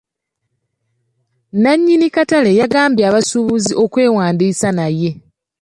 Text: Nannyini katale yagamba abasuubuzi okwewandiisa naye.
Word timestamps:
Nannyini 1.53 2.07
katale 2.15 2.51
yagamba 2.59 3.01
abasuubuzi 3.09 3.73
okwewandiisa 3.83 4.69
naye. 4.77 5.11